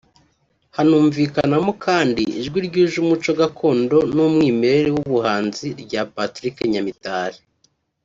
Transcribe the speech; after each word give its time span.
Hanumvikanamo 0.77 1.71
kandi 1.85 2.23
ijwi 2.39 2.57
ryuje 2.67 2.95
umuco 3.03 3.31
gakondo 3.39 3.97
n’umwimerere 4.13 4.89
w’ubuhanzi 4.95 5.67
rya 5.81 6.01
Patrick 6.15 6.57
Nyamitari 6.73 7.39